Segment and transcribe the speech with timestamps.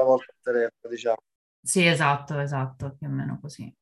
[0.00, 1.22] volta al telefono, diciamo.
[1.60, 3.72] Sì, esatto, esatto, più o meno così.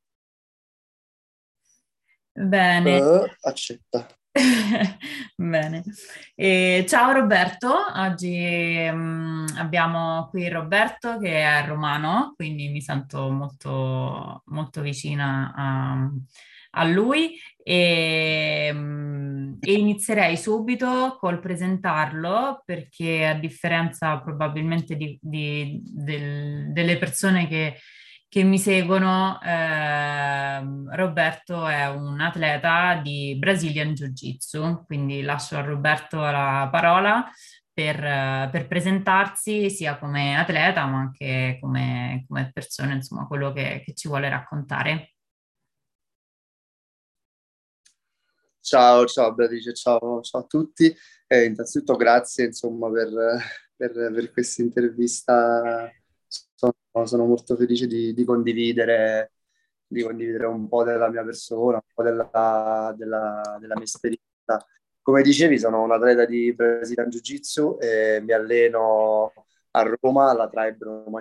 [2.33, 3.01] Bene.
[3.01, 4.07] Uh, accetta.
[5.35, 5.83] Bene.
[6.35, 14.43] E ciao Roberto, oggi um, abbiamo qui Roberto che è romano, quindi mi sento molto,
[14.47, 16.11] molto vicina a,
[16.71, 25.81] a lui e, um, e, inizierei subito col presentarlo perché a differenza probabilmente di, di,
[25.85, 27.77] del, delle persone che
[28.31, 30.61] che mi seguono, eh,
[30.95, 37.29] Roberto è un atleta di Brazilian Jiu-Jitsu, quindi lascio a Roberto la parola
[37.73, 37.99] per,
[38.51, 44.07] per presentarsi sia come atleta ma anche come, come persona, insomma, quello che, che ci
[44.07, 45.15] vuole raccontare.
[48.63, 50.95] Ciao, ciao Beatrice, ciao, ciao a tutti.
[51.27, 53.09] Eh, innanzitutto grazie insomma, per,
[53.75, 55.91] per, per questa intervista
[56.27, 59.33] sono, sono molto felice di, di, condividere,
[59.87, 64.67] di, condividere, un po' della mia persona, un po' della, della, della mia esperienza.
[65.01, 69.33] Come dicevi, sono un atleta di Brazilian Jiu-Jitsu e mi alleno
[69.71, 71.21] a Roma, alla Tribe Roma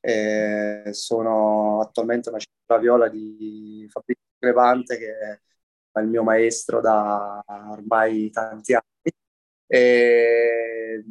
[0.00, 5.40] e sono attualmente una cintura viola di Fabrizio Crepante che
[6.00, 9.12] il mio maestro da ormai tanti anni.
[9.66, 11.04] E,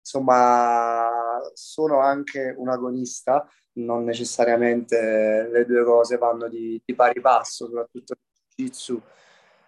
[0.00, 1.08] insomma,
[1.54, 8.14] sono anche un agonista, non necessariamente le due cose vanno di, di pari passo, soprattutto
[8.14, 8.18] il
[8.56, 9.02] jiu-jitsu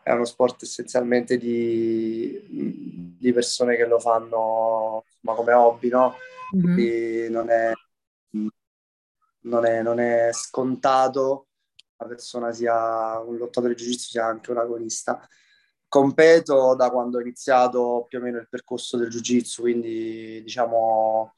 [0.02, 6.14] è uno sport essenzialmente di, di persone che lo fanno insomma, come hobby, no?
[6.56, 6.74] Mm-hmm.
[6.74, 7.72] Quindi non è,
[9.42, 11.48] non, è, non è scontato
[12.06, 15.26] persona sia un lottatore di jiu-jitsu sia anche un agonista.
[15.88, 21.34] Competo da quando ho iniziato più o meno il percorso del jiu-jitsu, quindi diciamo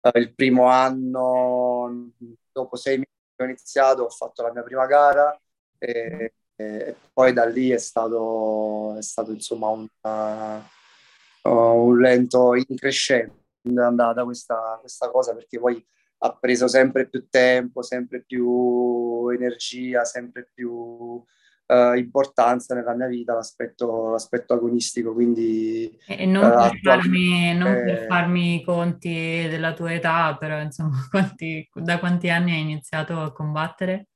[0.00, 2.10] eh, il primo anno,
[2.52, 5.38] dopo sei mesi ho iniziato, ho fatto la mia prima gara
[5.78, 13.42] e, e poi da lì è stato, è stato insomma un, uh, un lento increscente
[13.76, 15.84] andata questa, questa cosa perché poi
[16.24, 23.34] ha preso sempre più tempo, sempre più energia, sempre più uh, importanza nella mia vita
[23.34, 25.12] l'aspetto, l'aspetto agonistico.
[25.12, 30.58] Quindi, e non, uh, per farmi, non per farmi i conti della tua età, però
[30.60, 34.08] insomma, quanti, da quanti anni hai iniziato a combattere?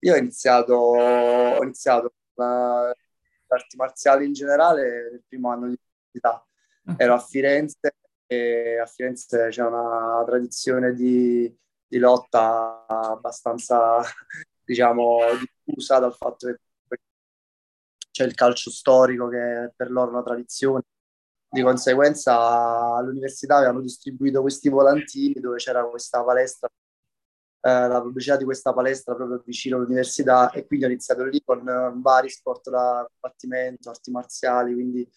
[0.00, 6.46] Io ho iniziato, ho iniziato uh, arti marziali in generale nel primo anno di università.
[6.98, 7.94] Ero a Firenze
[8.82, 11.54] a Firenze c'è una tradizione di,
[11.86, 14.00] di lotta abbastanza
[14.64, 15.18] diciamo,
[15.64, 16.58] diffusa dal fatto che
[18.12, 20.82] c'è il calcio storico che è per loro una tradizione.
[21.48, 28.44] Di conseguenza all'università avevano distribuito questi volantini dove c'era questa palestra, eh, la pubblicità di
[28.44, 33.06] questa palestra proprio vicino all'università e quindi ho iniziato lì con eh, vari sport da
[33.10, 35.08] combattimento, arti marziali, quindi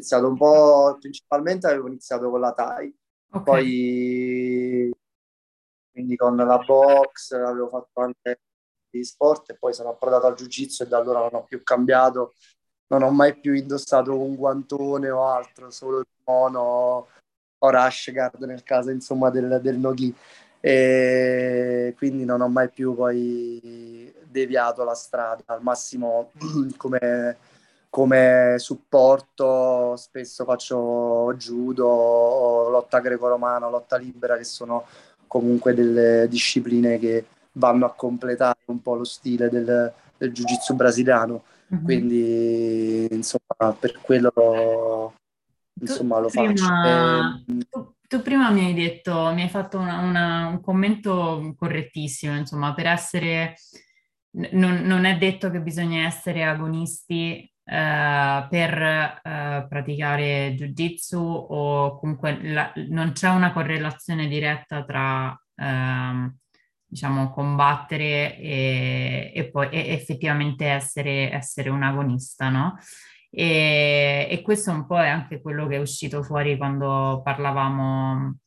[0.00, 2.94] iniziato un po', principalmente avevo iniziato con la Thai,
[3.30, 3.42] okay.
[3.42, 4.94] poi
[5.92, 8.40] quindi con la box, avevo fatto anche
[8.90, 12.34] di sport e poi sono approdato al jiu-jitsu e da allora non ho più cambiato,
[12.88, 17.06] non ho mai più indossato un guantone o altro, solo il mono
[17.62, 20.14] o rush guard nel caso insomma del, del no-gi
[20.60, 26.32] e quindi non ho mai più poi deviato la strada, al massimo
[26.76, 27.36] come,
[27.90, 34.86] come supporto spesso faccio judo, lotta greco-romana, lotta libera che sono
[35.26, 41.42] comunque delle discipline che vanno a completare un po' lo stile del, del jiu-jitsu brasiliano.
[41.74, 41.84] Mm-hmm.
[41.84, 45.14] Quindi, insomma, per quello
[45.80, 47.44] insomma, lo prima, faccio.
[47.68, 52.72] Tu, tu, prima mi hai detto, mi hai fatto una, una, un commento correttissimo, insomma,
[52.72, 53.54] per essere...
[54.32, 62.40] Non, non è detto che bisogna essere agonisti Uh, per uh, praticare jiu-jitsu o comunque
[62.42, 66.32] la, non c'è una correlazione diretta tra uh,
[66.90, 72.78] diciamo, combattere e, e poi e effettivamente essere, essere, un agonista, no?
[73.30, 78.38] E, e, questo un po' è anche quello che è uscito fuori quando parlavamo,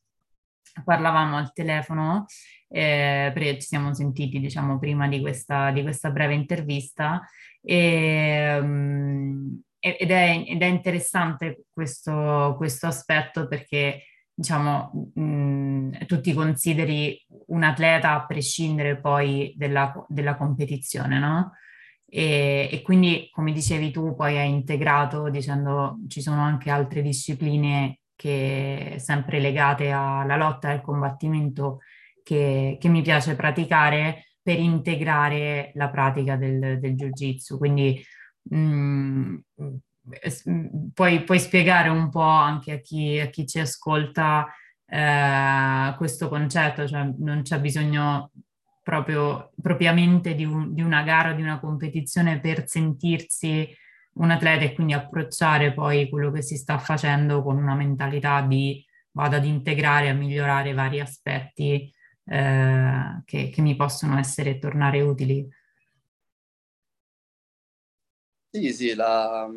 [0.84, 2.26] parlavamo al telefono,
[2.74, 7.22] eh, ci siamo sentiti, diciamo, prima di questa, di questa breve intervista.
[7.62, 16.32] E, um, ed, è, ed, è, interessante questo, questo aspetto perché diciamo, mh, tu ti
[16.32, 21.52] consideri un atleta a prescindere poi della, della competizione, no?
[22.06, 28.00] E, e, quindi, come dicevi tu, poi hai integrato dicendo ci sono anche altre discipline
[28.16, 31.80] che sempre legate alla lotta e al combattimento
[32.24, 37.56] che, che mi piace praticare per integrare la pratica del, del jiu-jitsu.
[37.56, 38.02] Quindi
[38.42, 39.36] mh, mm,
[40.92, 44.46] puoi, puoi, spiegare un po' anche a chi, a chi ci ascolta
[44.86, 48.32] eh, questo concetto, cioè non c'è bisogno
[48.82, 53.66] proprio propriamente di, un, di una gara, di una competizione per sentirsi
[54.14, 58.84] un atleta e quindi approcciare poi quello che si sta facendo con una mentalità di
[59.12, 61.90] vado ad integrare, a migliorare vari aspetti
[62.24, 65.48] eh, che, che, mi possono essere tornare utili.
[68.50, 69.50] Sì, sì, la,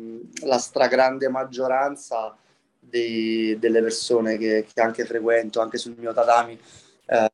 [0.44, 2.36] la stragrande maggioranza
[2.78, 6.58] dei, delle persone che, che, anche frequento, anche sul mio tatami,
[7.06, 7.30] eh,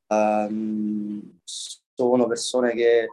[1.44, 3.08] sono persone che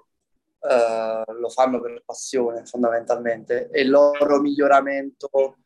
[0.63, 5.57] eh, lo fanno per passione fondamentalmente e il loro miglioramento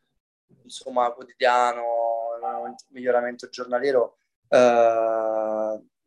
[0.62, 1.82] insomma quotidiano,
[2.90, 4.16] miglioramento giornaliero
[4.48, 4.56] eh,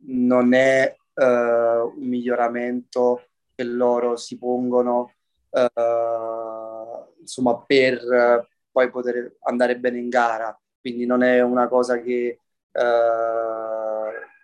[0.05, 3.23] non è uh, un miglioramento
[3.55, 5.13] che loro si pongono
[5.49, 10.57] uh, insomma per uh, poi poter andare bene in gara.
[10.79, 12.39] Quindi non è una cosa che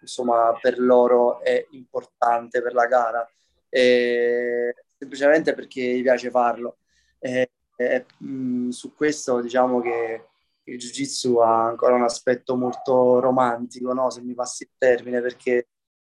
[0.02, 3.30] insomma per loro è importante per la gara.
[3.70, 6.78] E semplicemente perché gli piace farlo.
[7.20, 10.26] E, e mh, mm, su questo diciamo che
[10.66, 14.10] il jiu-jitsu ha ancora un aspetto molto romantico, no?
[14.10, 15.70] se mi passi il termine, perché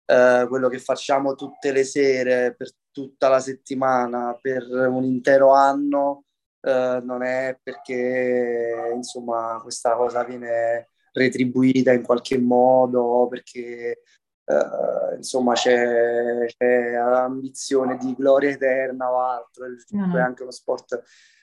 [0.05, 6.25] eh, quello che facciamo tutte le sere, per tutta la settimana, per un intero anno,
[6.61, 14.01] eh, non è perché insomma questa cosa viene retribuita in qualche modo, perché
[14.45, 20.15] eh, insomma c'è, c'è, ambizione di gloria eterna o altro, il mm.
[20.15, 21.01] è anche uno sport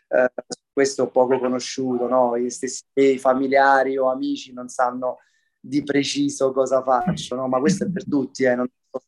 [0.09, 0.31] eh,
[0.79, 2.39] questo poco conosciuto, no?
[2.39, 5.19] gli stessi familiari o amici non sanno
[5.59, 7.49] di preciso cosa faccio, no?
[7.49, 8.55] ma questo è per tutti, eh?
[8.55, 9.03] non sto,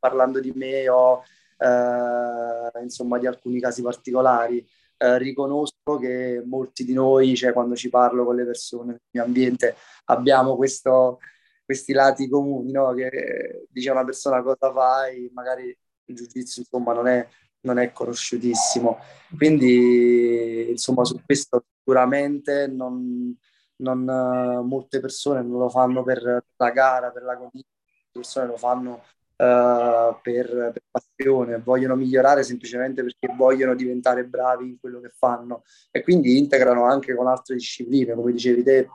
[0.00, 1.22] parlando di me o
[1.58, 4.66] eh, insomma di alcuni casi particolari.
[4.96, 9.22] Eh, riconosco che molti di noi, cioè quando ci parlo con le persone nel mio
[9.22, 9.76] ambiente,
[10.06, 11.20] abbiamo questo,
[11.64, 12.92] questi lati comuni, no?
[12.94, 15.66] che dice una persona cosa fai, magari
[16.06, 17.24] il giudizio insomma non è
[17.62, 18.98] non è conosciutissimo.
[19.36, 23.36] Quindi, insomma, su questo sicuramente non,
[23.76, 28.46] non, uh, molte persone non lo fanno per la gara, per la condizione, molte persone
[28.46, 35.00] lo fanno uh, per, per, passione, vogliono migliorare semplicemente perché vogliono diventare bravi in quello
[35.00, 38.88] che fanno e quindi integrano anche con altre discipline, come dicevi te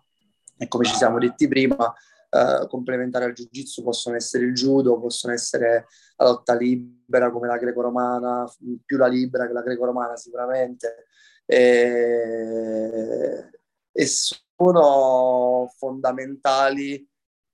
[0.58, 1.94] e come ci siamo detti prima,
[2.30, 5.88] uh, complementari al jiu-jitsu possono essere il judo, possono essere
[6.18, 8.46] la lotta libera come la greco-romana,
[8.86, 11.06] più la libera che la greco-romana sicuramente,
[11.46, 13.50] e,
[13.92, 17.08] e sono fondamentali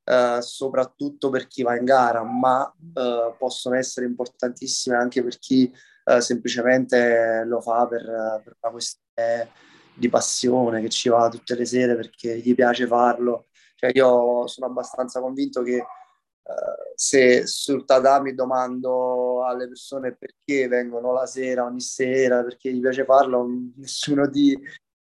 [0.05, 5.71] uh, soprattutto per chi va in gara, ma uh, possono essere importantissime anche per chi
[6.19, 8.03] semplicemente lo fa per,
[8.43, 9.49] per una questione
[9.95, 13.45] di passione, che ci va tutte le sere perché gli piace farlo
[13.83, 21.11] cioè io sono abbastanza convinto che uh, se sul tatami domando alle persone perché vengono
[21.11, 23.45] la sera, ogni sera, perché gli piace farlo,
[23.75, 24.57] nessuno di,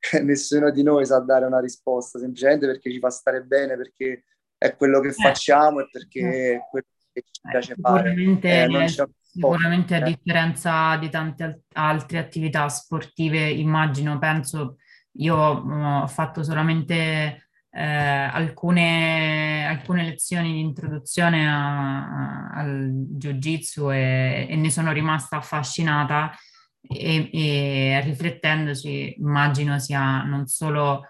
[0.24, 4.24] nessuno di noi sa dare una risposta, semplicemente perché ci fa stare bene, perché
[4.58, 5.14] è quello che eh.
[5.14, 8.84] facciamo e perché è quello che ci eh, piace sicuramente, fare.
[8.84, 14.78] Eh, sicuramente a differenza di tante altre attività sportive, immagino, penso,
[15.18, 17.44] io mm, ho fatto solamente
[17.78, 25.38] eh, alcune, alcune, lezioni di introduzione a, a, al jiu-jitsu e, e, ne sono rimasta
[25.38, 26.32] affascinata
[26.80, 31.02] e, e, riflettendoci immagino sia non solo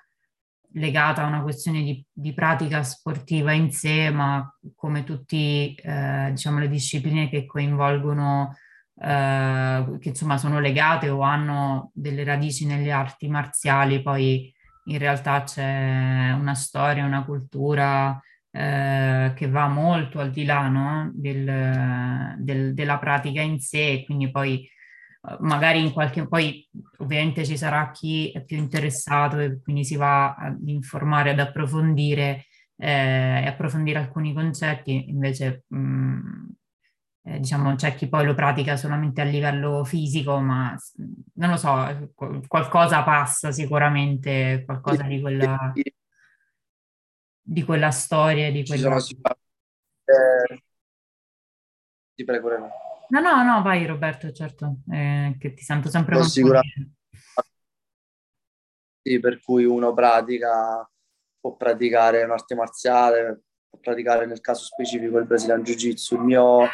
[0.73, 5.35] legata a una questione di, di pratica sportiva in sé, ma come tutte
[5.75, 8.57] eh, diciamo, le discipline che coinvolgono
[8.97, 14.54] Uh, che insomma sono legate o hanno delle radici nelle arti marziali, poi
[14.85, 18.19] in realtà c'è una storia, una cultura
[18.51, 21.11] eh, che va molto al di là no?
[21.13, 27.57] del, del, della pratica in sé, quindi poi eh, magari in qualche poi ovviamente ci
[27.57, 32.45] sarà chi è più interessato e quindi si va ad informare, ad approfondire
[32.77, 36.49] eh, e approfondire alcuni concetti, invece mh, mm,
[37.25, 40.77] eh, diciamo c'è chi poi lo pratica solamente a livello fisico, ma
[41.33, 42.11] non lo so,
[42.47, 45.73] qualcosa passa sicuramente, qualcosa di quella,
[47.41, 48.99] di quella storia, di quella...
[48.99, 49.35] Ci sono
[50.05, 50.63] eh,
[52.13, 52.69] ti prego, Reno.
[53.09, 56.91] No, no, no, vai Roberto, certo, eh, che ti sento sempre con sicuramente.
[59.01, 60.89] Sì, per cui uno pratica
[61.39, 66.15] può praticare un'arte marziale, può praticare nel caso specifico il Brazilian Jiu-Jitsu.
[66.15, 66.67] Il mio,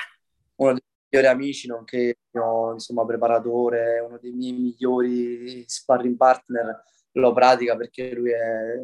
[0.61, 7.33] uno dei migliori amici, nonché mio insomma, preparatore, uno dei miei migliori sparring partner, lo
[7.33, 8.79] pratica perché lui è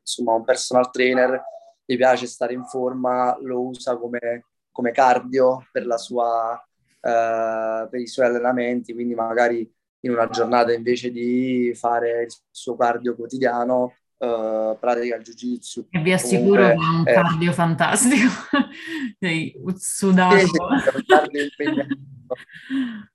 [0.00, 1.42] insomma, un personal trainer,
[1.84, 6.54] gli piace stare in forma, lo usa come, come cardio per, sua,
[7.00, 12.76] eh, per i suoi allenamenti, quindi magari in una giornata invece di fare il suo
[12.76, 15.88] cardio quotidiano uh, pratica il jiu-jitsu.
[15.90, 16.76] E vi assicuro Comunque,
[17.12, 18.30] che è un eh, cardio fantastico,
[19.18, 20.36] sei sudato.
[20.38, 22.34] Sì, sì, è un cardio impegnativo.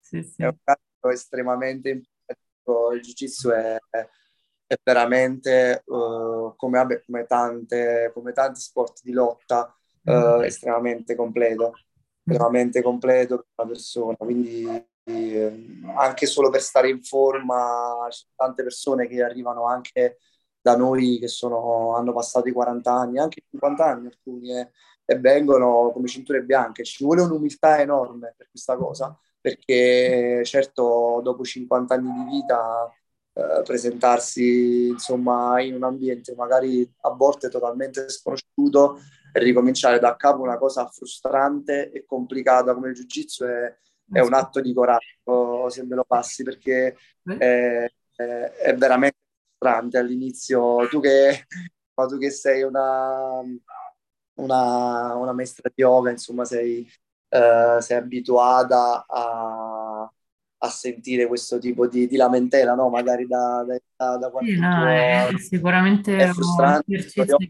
[0.00, 0.42] sì, sì.
[0.42, 3.78] È un cardio estremamente impegnativo, il jiu-jitsu è,
[4.70, 11.72] è veramente, uh, come, vabbè, come, tante, come tanti sport di lotta, uh, estremamente completo,
[12.22, 14.88] estremamente completo per una persona, quindi
[15.96, 20.18] anche solo per stare in forma, ci sono tante persone che arrivano anche
[20.60, 24.70] da noi che sono, hanno passato i 40 anni, anche i 50 anni alcuni, eh,
[25.04, 26.84] e vengono come cinture bianche.
[26.84, 32.92] Ci vuole un'umiltà enorme per questa cosa, perché certo dopo 50 anni di vita
[33.32, 38.98] eh, presentarsi insomma in un ambiente magari a volte totalmente sconosciuto
[39.32, 43.76] e ricominciare da capo una cosa frustrante e complicata come il jiu-jitsu è
[44.12, 49.18] è un atto di coraggio se me lo passi perché è, è, è veramente
[49.60, 50.88] frustrante all'inizio.
[50.88, 51.46] Tu che,
[51.94, 53.42] tu che sei una,
[54.34, 56.88] una, una, maestra di yoga, insomma, sei,
[57.28, 60.10] uh, sei abituata a,
[60.58, 62.88] a, sentire questo tipo di, di lamentela, no?
[62.88, 63.64] Magari da,
[63.96, 67.48] da, da qualche sì, no, è sicuramente è frustrante, un esercizio di,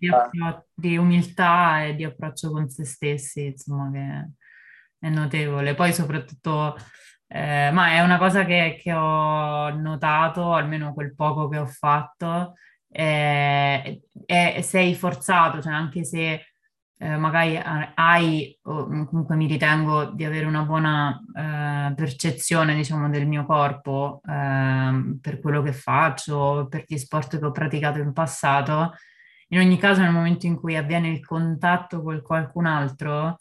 [0.75, 4.31] di, umiltà e di approccio con se stessi, insomma, che
[5.01, 5.75] è notevole.
[5.75, 6.77] Poi soprattutto,
[7.27, 12.55] eh, ma è una cosa che, che, ho notato, almeno quel poco che ho fatto,
[12.89, 16.45] eh, è, sei forzato, cioè anche se
[17.03, 17.59] eh, magari
[17.95, 24.21] hai, o comunque mi ritengo di avere una buona eh, percezione, diciamo, del mio corpo
[24.29, 28.93] ehm, per quello che faccio, per gli sport che ho praticato in passato,
[29.49, 33.39] in ogni caso nel momento in cui avviene il contatto con qualcun altro,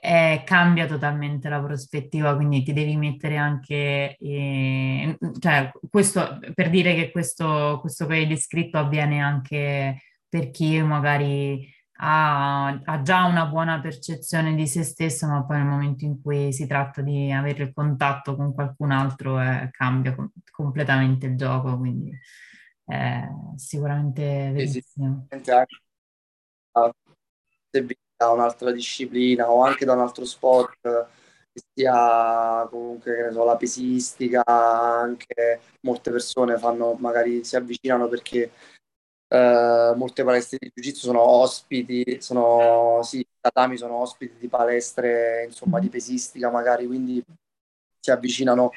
[0.00, 6.94] eh, cambia totalmente la prospettiva, quindi ti devi mettere anche, eh, cioè questo per dire
[6.94, 11.68] che questo, questo che hai descritto avviene anche per chi magari
[12.00, 16.52] ha, ha, già una buona percezione di se stesso, ma poi nel momento in cui
[16.52, 21.76] si tratta di avere il contatto con qualcun altro eh, cambia com- completamente il gioco,
[21.76, 22.16] quindi
[22.84, 23.26] è
[23.56, 25.26] sicuramente verissimo.
[25.30, 25.42] Sì,
[27.70, 30.80] sì da un'altra disciplina o anche da un altro sport,
[31.52, 38.08] che sia comunque che ne so, la pesistica, anche molte persone fanno, magari si avvicinano
[38.08, 38.50] perché
[39.28, 45.78] eh, molte palestre di jiu-jitsu sono ospiti, sono, sì, tatami sono ospiti di palestre, insomma,
[45.80, 47.22] di pesistica magari, quindi
[48.00, 48.70] si avvicinano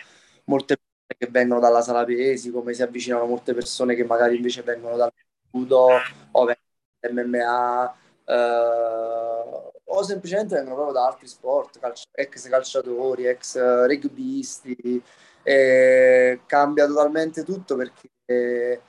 [0.46, 4.62] molte persone che vengono dalla sala pesi, come si avvicinano molte persone che magari invece
[4.64, 5.12] vengono dal
[5.52, 5.88] judo
[6.32, 6.68] o vengono
[7.00, 7.96] dall'MMA,
[8.32, 15.04] eh, o semplicemente vengono proprio da altri sport, calcio, ex calciatori, ex uh, rugbisti,
[15.44, 18.80] e cambia totalmente tutto perché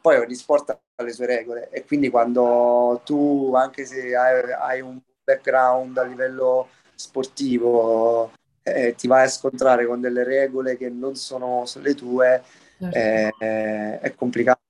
[0.00, 4.80] poi ogni sport ha le sue regole e quindi quando tu, anche se hai, hai
[4.80, 8.30] un background a livello sportivo,
[8.62, 12.42] eh, ti vai a scontrare con delle regole che non sono le tue,
[12.78, 12.96] certo.
[12.96, 14.60] eh, è complicato.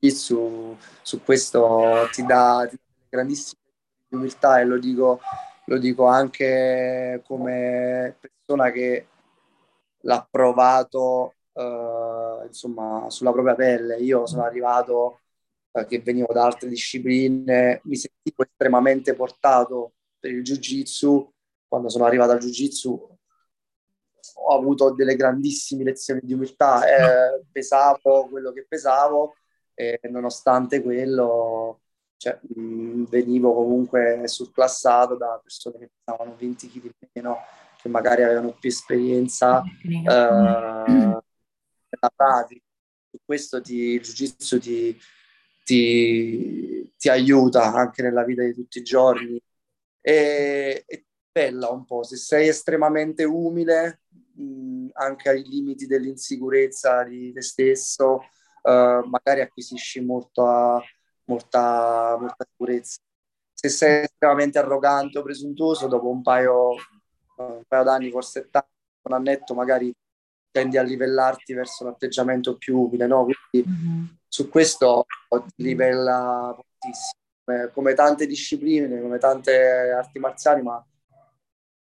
[0.00, 3.57] Il su, su questo ti dà, ti dà grandissime
[4.10, 5.20] umiltà e lo dico,
[5.66, 9.06] lo dico anche come persona che
[10.02, 13.96] l'ha provato eh, insomma sulla propria pelle.
[13.96, 15.20] Io sono arrivato
[15.72, 21.32] eh, che venivo da altre discipline, mi sentivo estremamente portato per il jiu-jitsu.
[21.66, 23.16] Quando sono arrivato al jiu-jitsu
[24.40, 29.34] ho avuto delle grandissime lezioni di umiltà, eh, pesavo quello che pesavo
[29.74, 31.80] e nonostante quello
[32.18, 37.38] cioè, mh, venivo comunque surclassato da persone che pesavano 20 kg meno,
[37.80, 41.22] che magari avevano più esperienza eh, nella
[42.14, 42.60] pratica.
[43.10, 44.98] Su questo ti, il jiu-jitsu ti,
[45.64, 49.40] ti, ti, aiuta anche nella vita di tutti i giorni
[50.00, 54.02] e, e bella un po', se sei estremamente umile,
[54.34, 58.24] mh, anche ai limiti dell'insicurezza di te stesso,
[58.62, 60.82] uh, magari acquisisci molto a,
[61.28, 62.98] molta, molta sicurezza.
[63.52, 66.74] Se sei estremamente arrogante o presuntuoso, dopo un paio,
[67.36, 68.68] un paio d'anni, forse tanto,
[69.02, 69.94] un annetto, magari
[70.50, 73.24] tendi a livellarti verso un atteggiamento più umile, no?
[73.24, 74.04] Quindi mm-hmm.
[74.26, 80.84] su questo ti livella moltissimo, come, come tante discipline, come tante arti marziali, ma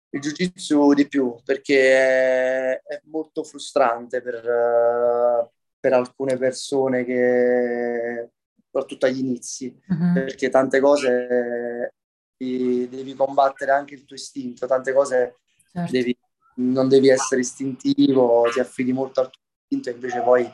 [0.10, 8.32] il jiu-jitsu di più, perché è, è molto frustrante per, per, alcune persone che,
[8.76, 10.14] soprattutto agli inizi, uh-huh.
[10.14, 11.94] perché tante cose
[12.36, 15.38] devi, devi, combattere anche il tuo istinto, tante cose
[15.72, 15.92] certo.
[15.92, 16.18] devi,
[16.56, 20.54] non devi essere istintivo, ti affidi molto al tuo istinto, invece poi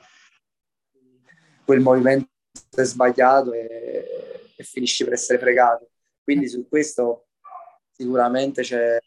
[1.66, 2.30] quel movimento
[2.76, 5.90] è sbagliato e, e finisci per essere fregato.
[6.24, 7.28] Quindi su questo
[7.92, 9.00] sicuramente c'è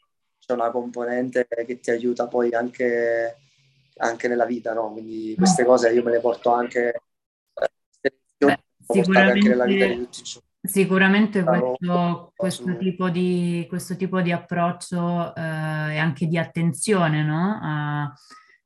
[0.45, 3.39] c'è una componente che ti aiuta poi anche,
[3.97, 4.93] anche nella vita, no?
[4.93, 7.01] Quindi queste cose io me le porto anche, eh,
[8.87, 10.09] sicuramente.
[10.67, 17.61] Sicuramente questo, questo, tipo di, questo, tipo di, approccio eh, e anche di attenzione no?
[17.63, 18.13] a,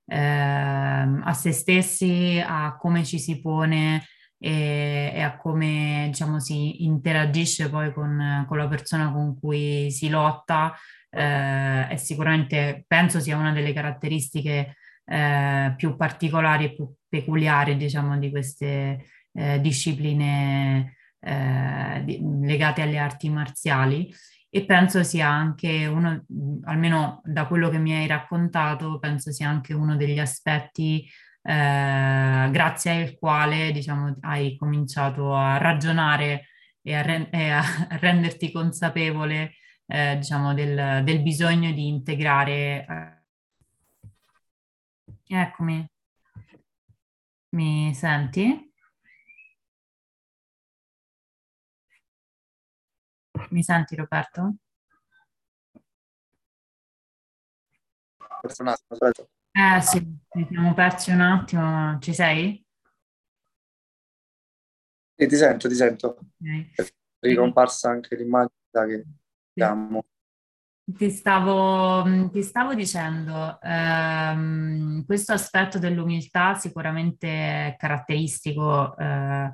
[0.06, 4.04] eh, a, se stessi, a come ci si pone
[4.38, 10.08] e, e a come diciamo, si interagisce poi con, con, la persona con cui si
[10.08, 10.72] lotta,
[11.10, 18.18] eh, è sicuramente, penso sia una delle caratteristiche eh, più particolari e più peculiari, diciamo,
[18.18, 19.04] di queste
[19.38, 24.12] eh, discipline eh, legate alle arti marziali.
[24.50, 26.24] E penso sia anche uno,
[26.64, 31.06] almeno da quello che mi hai raccontato, penso sia anche uno degli aspetti
[31.42, 36.48] eh, grazie al quale diciamo, hai cominciato a ragionare
[36.82, 37.62] e a, re- e a
[38.00, 39.54] renderti consapevole
[39.86, 42.86] eh, diciamo, del, del, bisogno di integrare.
[45.26, 45.86] Eh, eccomi,
[47.50, 48.67] mi senti?
[53.50, 54.54] Mi senti Roberto?
[59.52, 62.64] Eh sì, ci siamo persi un attimo, ci sei?
[65.16, 66.18] Sì, ti sento, ti sento.
[66.40, 66.70] Okay.
[66.74, 69.04] È ricomparsa anche l'immagine che
[69.52, 70.04] Diciamo.
[70.84, 79.50] Ti stavo, ti stavo dicendo, ehm, questo aspetto dell'umiltà sicuramente è caratteristico, eh,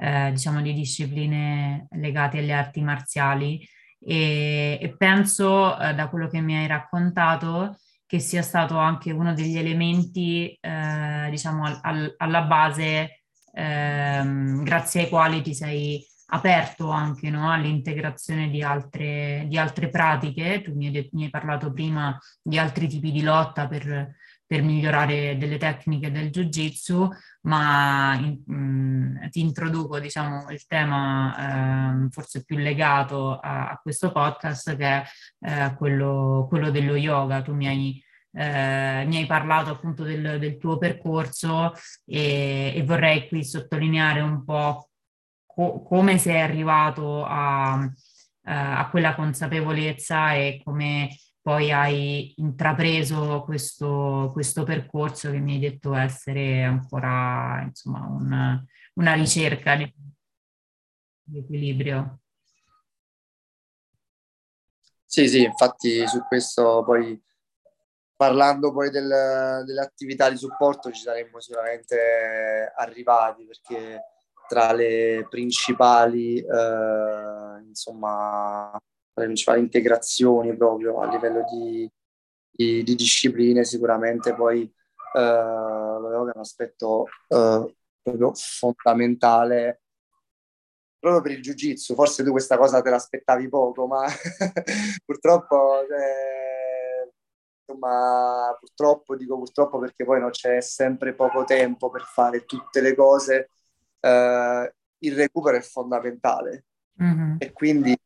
[0.00, 3.66] eh, diciamo, di discipline legate alle arti marziali
[4.00, 9.34] e, e penso, eh, da quello che mi hai raccontato, che sia stato anche uno
[9.34, 16.90] degli elementi, eh, diciamo, al, al, alla base, ehm, grazie ai quali ti sei aperto
[16.90, 20.62] anche no, all'integrazione di altre, di altre, pratiche.
[20.62, 24.14] Tu mi hai, mi hai, parlato prima di altri tipi di lotta per,
[24.48, 27.10] per migliorare delle tecniche del jiu-jitsu,
[27.42, 33.80] ma in, mh, mm, ti introduco diciamo, il tema eh, forse più legato a, a,
[33.82, 35.04] questo podcast che è
[35.40, 37.42] eh, quello, quello, dello yoga.
[37.42, 41.74] Tu mi hai, eh, mi hai parlato appunto del, del tuo percorso
[42.06, 44.88] e, e vorrei qui sottolineare un po'
[45.44, 47.90] co- come sei arrivato a, uh,
[48.42, 51.10] a quella consapevolezza e come
[51.48, 58.64] poi hai intrapreso questo, questo, percorso che mi hai detto essere ancora insomma, un,
[58.96, 59.90] una ricerca di,
[61.32, 62.20] equilibrio.
[65.06, 67.18] Sì, sì, infatti su questo poi
[68.14, 74.02] parlando poi del, delle attività di supporto ci saremmo sicuramente arrivati perché
[74.46, 78.78] tra le principali, eh, insomma,
[79.18, 81.90] le principali integrazioni proprio a livello di,
[82.50, 89.82] di, di discipline, sicuramente poi eh, lo yoga è un aspetto eh, proprio fondamentale
[90.98, 91.94] proprio per il jiu-jitsu.
[91.94, 94.04] Forse tu questa cosa te l'aspettavi poco, ma
[95.04, 97.12] purtroppo, eh,
[97.64, 102.94] insomma, purtroppo dico purtroppo perché poi non c'è sempre poco tempo per fare tutte le
[102.94, 103.50] cose
[104.00, 106.64] eh, il recupero è fondamentale
[107.02, 107.36] mm-hmm.
[107.38, 107.96] e quindi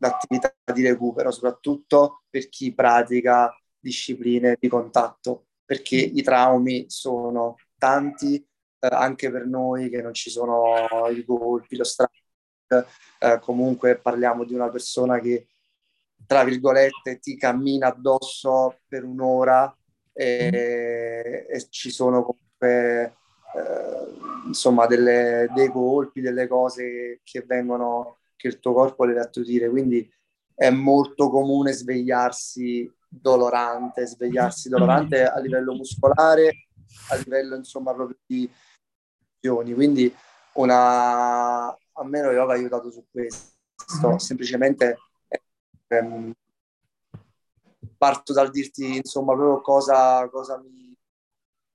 [0.00, 6.16] l'attività di recupero, soprattutto per chi pratica discipline di contatto, perché mm.
[6.16, 11.84] i traumi sono tanti eh, anche per noi che non ci sono i colpi, lo
[11.84, 12.12] strike,
[13.18, 15.48] eh, comunque parliamo di una persona che
[16.26, 19.74] tra virgolette ti cammina addosso per un'ora
[20.12, 21.54] e, mm.
[21.54, 23.16] e ci sono comunque
[23.54, 29.68] eh, insomma delle, dei colpi, delle cose che vengono, che il tuo corpo deve attutire,
[29.68, 30.10] quindi
[30.54, 36.68] è molto comune svegliarsi dolorante, svegliarsi dolorante a livello muscolare,
[37.10, 38.50] a livello insomma proprio di
[39.36, 40.14] azioni, quindi
[40.54, 44.16] una, a me lo yoga ha aiutato su questo, mm-hmm.
[44.16, 44.98] semplicemente
[45.88, 46.32] ehm,
[47.98, 50.80] parto dal dirti insomma proprio cosa, cosa mi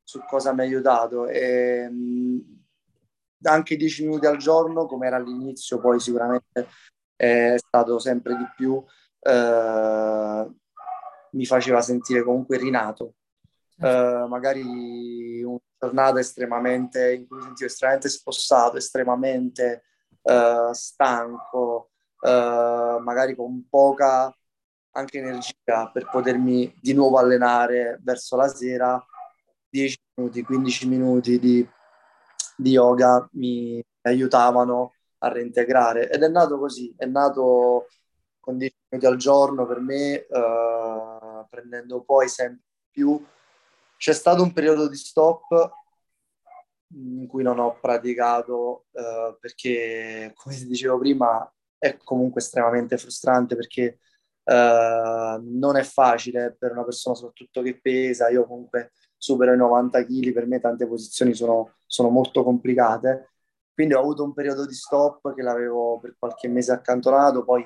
[0.07, 1.27] su cosa mi ha aiutato.
[1.27, 2.64] E, mh,
[3.43, 6.67] anche 10 minuti al giorno, come era all'inizio, poi sicuramente
[7.15, 8.83] è stato sempre di più,
[9.19, 10.51] eh,
[11.31, 13.15] mi faceva sentire comunque rinato.
[13.77, 19.83] Eh, magari una giornata estremamente in cui mi sentivo estremamente spossato, estremamente
[20.21, 24.33] eh, stanco, eh, magari con poca
[24.91, 29.03] anche energia per potermi di nuovo allenare verso la sera,
[29.69, 31.69] 10 minuti, 15 minuti di,
[32.55, 37.87] di yoga mi aiutavano a reintegrare ed è nato così, è nato
[38.39, 43.23] con 10 minuti al giorno per me, eh, prendendo poi sempre più.
[43.97, 45.73] C'è stato un periodo di stop
[46.93, 53.55] in cui non ho praticato eh, perché, come ti dicevo prima, è comunque estremamente frustrante
[53.55, 53.99] perché
[54.43, 58.91] eh, non è facile per una persona soprattutto che pesa, io comunque
[59.25, 63.31] supero i 90 kg, per me tante posizioni sono, sono molto complicate,
[63.73, 67.65] quindi ho avuto un periodo di stop che l'avevo per qualche mese accantonato, poi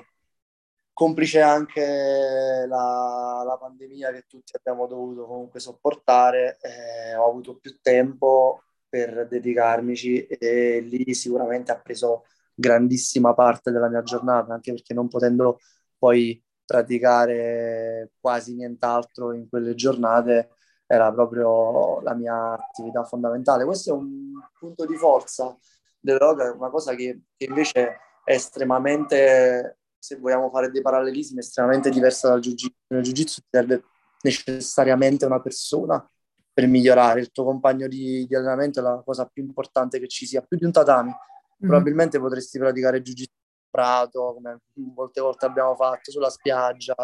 [0.92, 7.78] complice anche la, la pandemia che tutti abbiamo dovuto comunque sopportare, eh, ho avuto più
[7.82, 14.94] tempo per dedicarmici e lì sicuramente ha preso grandissima parte della mia giornata, anche perché
[14.94, 15.58] non potendo
[15.98, 20.50] poi praticare quasi nient'altro in quelle giornate
[20.92, 23.64] era proprio la mia attività fondamentale.
[23.64, 25.56] Questo è un punto di forza
[26.00, 31.38] del yoga, è una cosa che, che invece è estremamente, se vogliamo fare dei parallelismi,
[31.38, 32.76] estremamente diversa dal jiu-jitsu.
[32.88, 33.84] Nel jiu-jitsu serve
[34.22, 36.04] necessariamente una persona
[36.52, 37.20] per migliorare.
[37.20, 40.56] Il tuo compagno di, di, allenamento è la cosa più importante che ci sia, più
[40.56, 41.10] di un tatami.
[41.10, 41.68] Mm.
[41.68, 43.38] Probabilmente potresti praticare jiu-jitsu
[43.70, 46.96] prato, come molte volte abbiamo fatto, sulla spiaggia,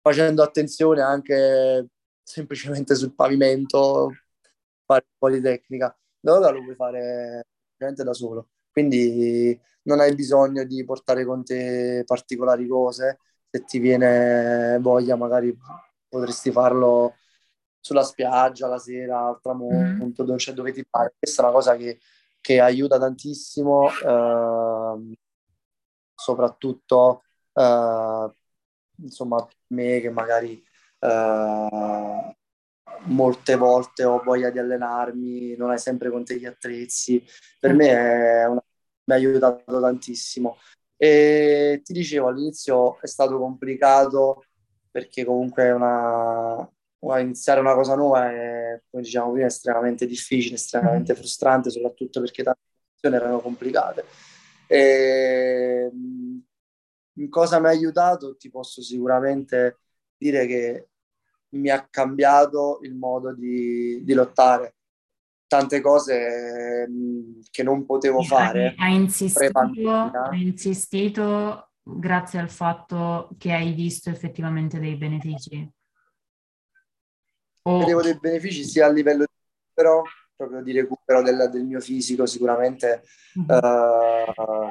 [0.00, 1.88] facendo attenzione anche
[2.24, 4.12] semplicemente sul pavimento,
[4.84, 5.96] fare un po' di tecnica.
[6.24, 8.48] Allora lo puoi fare da solo.
[8.70, 13.20] Quindi non hai bisogno di portare con te particolari cose.
[13.50, 15.56] Se ti viene voglia, magari
[16.08, 17.14] potresti farlo
[17.80, 20.54] sulla spiaggia la sera, al tramonto, mm.
[20.54, 21.14] dove, ti pare.
[21.18, 22.00] Questa è una cosa che,
[22.40, 25.16] che aiuta tantissimo, eh,
[26.14, 28.32] soprattutto eh,
[28.96, 30.62] insomma me che magari
[31.04, 32.36] eh,
[33.06, 37.22] molte volte ho voglia di allenarmi, non hai sempre con te gli attrezzi.
[37.60, 38.64] Per me è una,
[39.04, 40.56] mi ha aiutato tantissimo.
[40.96, 44.44] E ti dicevo, all'inizio è stato complicato
[44.90, 46.68] perché comunque una,
[47.20, 51.16] iniziare una cosa nuova è, come diciamo prima, estremamente difficile, estremamente mm.
[51.16, 52.60] frustrante, soprattutto perché tante
[52.94, 54.04] situazioni erano complicate.
[54.66, 55.90] E,
[57.16, 58.36] in cosa mi ha aiutato?
[58.36, 59.78] Ti posso sicuramente
[60.16, 60.88] dire che
[61.54, 64.76] mi ha cambiato il modo di, di lottare.
[65.46, 66.88] Tante cose
[67.50, 68.74] che non potevo fare.
[68.76, 75.70] Hai insistito, hai insistito grazie al fatto che hai visto effettivamente dei benefici.
[77.62, 77.78] Oh.
[77.78, 80.02] Vedevo dei benefici sia a livello di recupero,
[80.34, 83.04] proprio di recupero del, del mio fisico, sicuramente
[83.38, 83.48] mm-hmm.
[83.48, 84.68] uh,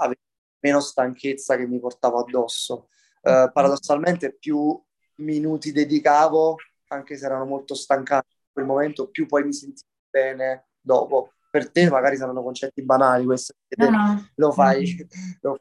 [0.00, 0.20] avevo
[0.60, 2.88] meno stanchezza che mi portavo addosso.
[3.20, 4.82] Uh, paradossalmente più
[5.16, 6.56] minuti dedicavo,
[6.88, 11.32] anche se erano molto stancati in quel momento, più poi mi sentivo bene dopo.
[11.50, 14.28] Per te magari saranno concetti banali, questo no, no.
[14.34, 15.06] lo fai
[15.42, 15.60] lo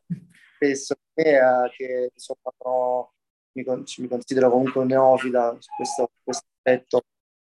[0.55, 0.95] spesso.
[1.13, 3.13] Me, uh, che insomma no,
[3.53, 3.63] mi,
[3.97, 7.01] mi, considero comunque un neofita su questo, questo aspetto.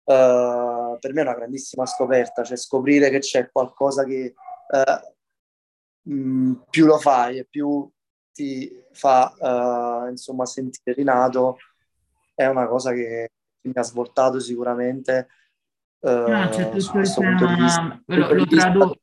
[0.04, 4.34] Uh, per me è una grandissima scoperta, cioè scoprire che c'è qualcosa che
[4.68, 7.88] uh, mh, più lo fai e più
[8.32, 11.58] ti fa uh, insomma sentire rinato
[12.44, 13.30] è una cosa che
[13.62, 15.28] mi ha svoltato sicuramente.
[16.02, 18.98] No, c'è tutto il tema, lo, lo, tradu-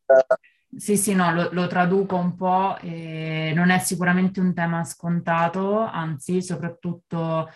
[0.76, 5.78] sì, sì, no, lo, lo, traduco un po', e non è sicuramente un tema scontato,
[5.78, 7.52] anzi, soprattutto,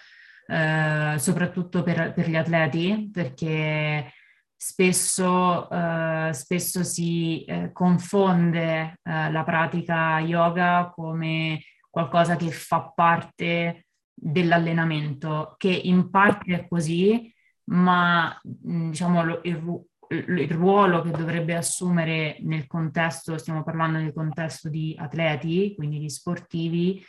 [0.45, 4.13] eh, soprattutto per, per, gli atleti, perché
[4.55, 13.87] spesso, eh, spesso si eh, confonde eh, la pratica yoga come qualcosa che fa parte
[14.21, 17.33] dell'allenamento, che in parte è così,
[17.65, 24.95] ma diciamo il, il ruolo che dovrebbe assumere nel contesto, stiamo parlando del contesto di
[24.97, 27.03] atleti, quindi di sportivi,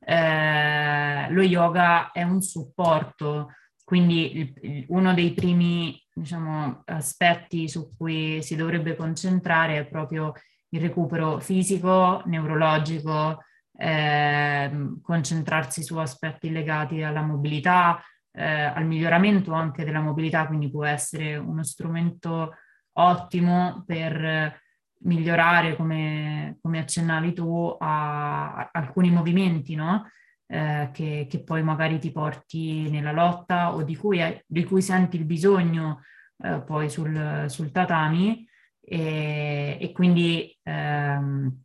[0.00, 3.52] eh, lo yoga è un supporto,
[3.84, 10.32] quindi il, il, uno dei primi diciamo, aspetti su cui si dovrebbe concentrare è proprio
[10.70, 13.44] il recupero fisico, neurologico,
[13.80, 20.84] eh, concentrarsi su aspetti legati alla mobilità, eh, al miglioramento anche della mobilità, quindi può
[20.84, 22.54] essere uno strumento
[22.94, 24.60] ottimo per
[25.00, 30.10] migliorare, come, come accennavi tu, a, a alcuni movimenti, no?
[30.50, 35.16] Eh, che, che, poi magari ti porti nella lotta o di cui, di cui senti
[35.18, 36.00] il bisogno
[36.38, 38.48] eh, poi sul, sul tatami
[38.80, 41.64] e, e quindi, ehm,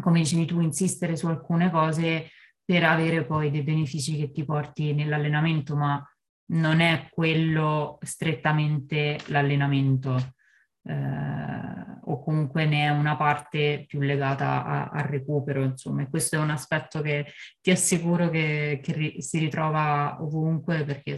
[0.00, 2.30] come dicevi tu, insistere su alcune cose
[2.64, 6.02] per avere poi dei benefici che ti porti nell'allenamento, ma
[6.52, 10.16] non è quello strettamente l'allenamento.
[10.82, 16.38] Eh, o comunque ne è una parte più legata al recupero, insomma, e questo è
[16.38, 17.26] un aspetto che
[17.60, 21.16] ti assicuro che, che ri, si ritrova ovunque perché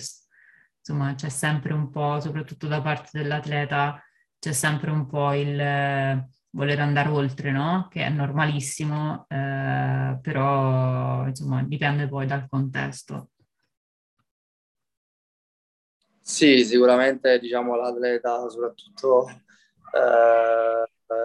[0.79, 4.03] insomma c'è sempre un po', soprattutto da parte dell'atleta,
[4.39, 7.89] c'è sempre un po' il voler andare oltre, no?
[7.91, 13.31] Che è normalissimo, eh, però insomma dipende poi dal contesto.
[16.21, 19.27] Sì, sicuramente diciamo l'atleta, soprattutto
[19.93, 20.85] eh,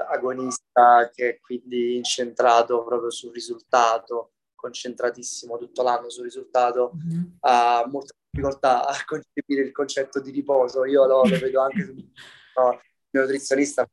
[0.09, 7.23] agonista, che è quindi incentrato proprio sul risultato, concentratissimo tutto l'anno sul risultato, mm-hmm.
[7.41, 10.85] ha molta difficoltà a concepire il concetto di riposo.
[10.85, 11.93] Io lo, lo vedo anche su
[12.57, 12.71] no,
[13.11, 13.87] il nutrizionista,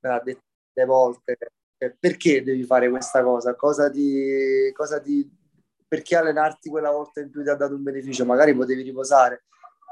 [0.00, 1.36] me l'ha detto delle volte,
[1.78, 3.54] cioè, perché devi fare questa cosa?
[3.54, 5.28] Cosa di, cosa di,
[5.86, 8.24] perché allenarti quella volta in più ti ha dato un beneficio?
[8.24, 9.44] Magari potevi riposare.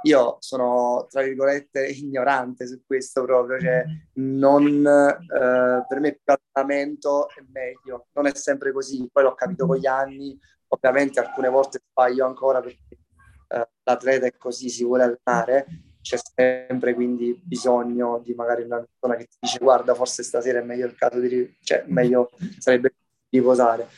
[0.03, 7.29] Io sono, tra virgolette, ignorante su questo proprio, cioè non, eh, per me più allenamento
[7.29, 10.39] è meglio, non è sempre così, poi l'ho capito con gli anni,
[10.69, 12.99] ovviamente alcune volte sbaglio ancora perché
[13.49, 15.67] eh, l'atleta è così, si vuole allenare,
[16.07, 20.63] c'è sempre quindi bisogno di magari una persona che ti dice guarda forse stasera è
[20.63, 22.95] meglio il caso di cioè meglio sarebbe
[23.29, 23.89] riposare.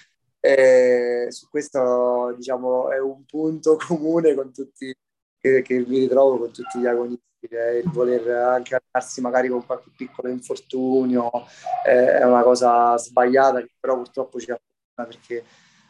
[0.40, 4.94] E su questo diciamo è un punto comune con tutti
[5.38, 9.90] che, che mi ritrovo con tutti gli agonisti il voler anche allenarsi magari con qualche
[9.96, 11.30] piccolo infortunio
[11.84, 15.44] è una cosa sbagliata che però purtroppo ci affronta perché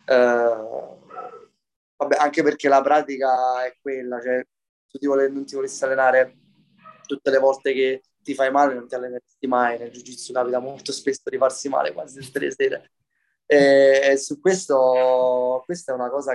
[0.05, 0.15] eh,
[1.97, 4.45] vabbè, anche perché la pratica è quella, cioè
[4.89, 6.37] tu ti vole, non ti volessi allenare
[7.07, 9.79] tutte le volte che ti fai male, non ti alleneresti mai.
[9.79, 12.91] Nel jiu-jitsu capita molto spesso di farsi male quasi tutte le sere.
[13.47, 16.35] E, e su questo, questa è una cosa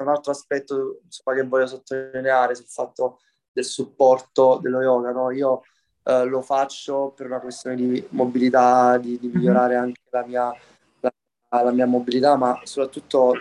[0.00, 3.20] è un altro aspetto insomma, che voglio sottolineare sul fatto
[3.52, 5.12] del supporto dello yoga.
[5.12, 5.30] No?
[5.30, 5.62] Io
[6.04, 10.52] eh, lo faccio per una questione di mobilità, di, di migliorare anche la mia,
[11.00, 13.34] la, la mia mobilità, ma soprattutto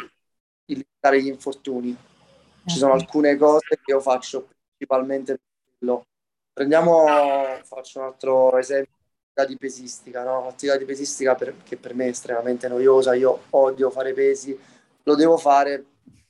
[0.66, 1.96] limitare gli infortuni.
[2.66, 5.42] Ci sono alcune cose che io faccio principalmente per
[5.78, 6.06] quello.
[6.54, 7.06] Prendiamo,
[7.64, 8.98] faccio un altro esempio,
[9.46, 10.44] di pesistica, no?
[10.44, 14.58] L'attività di pesistica per, che per me è estremamente noiosa, io odio fare pesi,
[15.04, 15.84] lo devo fare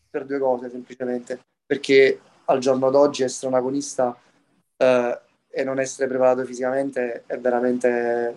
[0.09, 4.17] per due cose semplicemente, perché al giorno d'oggi essere un agonista
[4.77, 8.35] eh, e non essere preparato fisicamente è veramente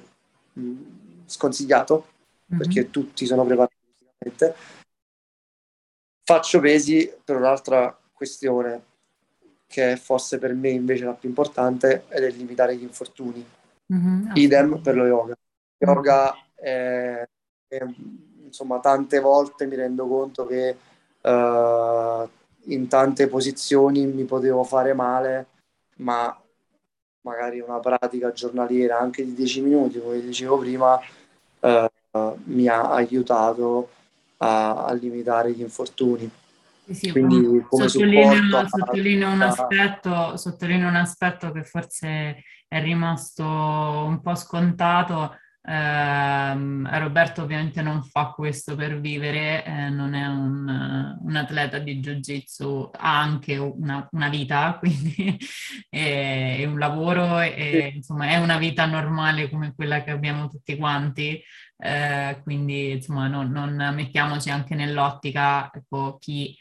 [0.53, 0.83] mh, mm,
[1.27, 2.07] sconsigliato,
[2.51, 2.59] mm-hmm.
[2.61, 4.81] perché tutti sono preparati fisicamente
[6.25, 8.91] Faccio pesi per un'altra questione
[9.67, 13.45] che è forse per me invece la più importante ed è limitare gli infortuni.
[13.93, 15.35] Mm-hmm, Idem per lo yoga.
[15.79, 17.27] Yoga è,
[17.67, 17.87] è,
[18.45, 20.77] insomma tante volte mi rendo conto che
[21.23, 22.29] uh,
[22.71, 25.47] in tante posizioni mi potevo fare male,
[25.97, 26.39] ma
[27.23, 31.01] magari una pratica giornaliera anche di 10 minuti, come dicevo prima,
[31.61, 33.89] uh, mi ha aiutato
[34.43, 36.29] a, a limitare gli infortuni.
[36.91, 44.21] Sì, Quindi, come sottolineo, sottolineo, un aspetto, sottolineo un aspetto che forse è rimasto un
[44.21, 45.37] po' scontato.
[45.65, 52.01] Eh, Roberto ovviamente non fa questo per vivere, eh, non è un, un, atleta di
[52.01, 55.39] jiu-jitsu, ha anche una, una vita, quindi
[55.89, 60.77] è, è, un lavoro, e, insomma è una vita normale come quella che abbiamo tutti
[60.77, 61.41] quanti,
[61.77, 66.57] eh, quindi insomma non, non, mettiamoci anche nell'ottica, ecco, chi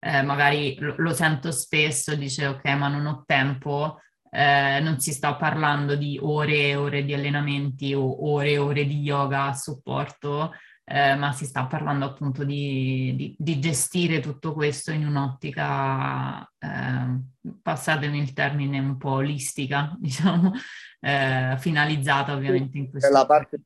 [0.00, 5.12] eh, magari lo, lo, sento spesso, dice ok ma non ho tempo, eh, non si
[5.12, 9.54] sta parlando di ore e ore di allenamenti o ore e ore di yoga a
[9.54, 10.52] supporto,
[10.84, 17.20] eh, ma si sta parlando appunto di, di, di gestire tutto questo in un'ottica, eh,
[17.62, 20.52] passatemi il termine, un po' olistica, diciamo,
[21.00, 23.08] eh, finalizzata ovviamente in questo.
[23.08, 23.60] È la parte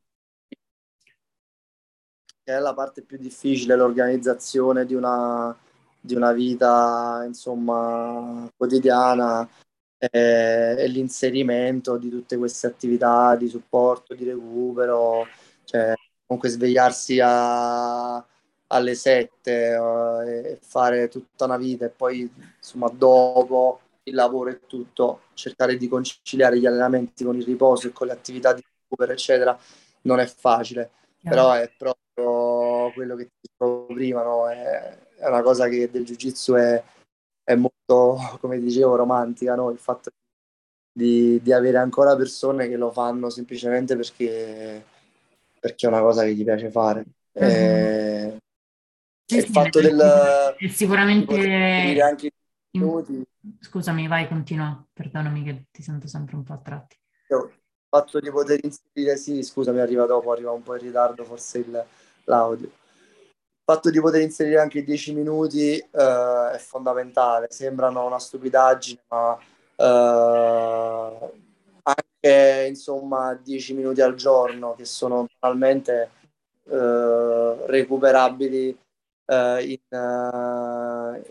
[2.45, 5.57] che è la parte più difficile, l'organizzazione di una,
[6.01, 9.49] di una vita insomma quotidiana
[10.11, 15.27] e, e, l'inserimento di tutte queste attività di supporto, di recupero,
[15.65, 15.95] cioè
[16.27, 18.17] comunque svegliarsi a,
[18.67, 24.61] alle 7 uh, e fare tutta una vita e poi insomma dopo il lavoro e
[24.67, 29.13] tutto cercare di conciliare gli allenamenti con il riposo e con le attività di recupero
[29.13, 29.57] eccetera
[30.03, 31.31] non è facile yeah.
[31.31, 34.49] però è proprio quello che ti dicevo prima no?
[34.49, 36.83] è, è, una cosa che del jiu jitsu è,
[37.45, 37.77] è molto
[38.41, 39.71] come dicevo romantica no?
[39.71, 40.11] il fatto
[40.93, 44.85] di, di, avere ancora persone che lo fanno semplicemente perché,
[45.59, 47.05] perché è una cosa che gli piace fare
[47.39, 47.51] mm-hmm.
[47.51, 48.37] e,
[49.25, 52.33] sì, il sì, fatto del sicuramente anche
[52.73, 53.23] minuti.
[53.61, 54.85] Scusami, vai, continua.
[54.93, 56.97] Perdonami che ti sento sempre un po' a tratti.
[57.29, 57.51] Il
[57.89, 61.85] fatto di poter inserire, sì, scusami, arriva dopo, arriva un po' in ritardo forse il,
[62.25, 62.71] l'audio.
[63.73, 67.47] Fatto di poter inserire anche 10 minuti uh, è fondamentale.
[67.49, 69.33] Sembrano una stupidaggine, ma
[69.77, 71.33] uh,
[71.83, 76.11] anche insomma 10 minuti al giorno che sono totalmente
[76.65, 78.79] uh, recuperabili
[79.25, 79.79] in,